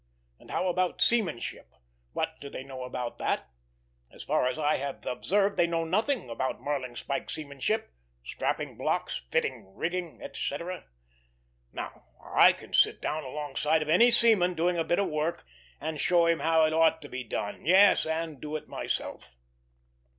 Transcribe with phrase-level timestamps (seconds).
[0.39, 1.69] And how about seamanship?
[2.13, 3.47] What do they know about that?
[4.11, 7.93] As far as I have observed they know nothing about marling spike seamanship,
[8.25, 10.85] strapping blocks, fitting rigging, etc.
[11.71, 15.45] Now I can sit down alongside of any seaman doing a bit of work
[15.79, 19.35] and show him how it ought to be done; yes, and do it myself."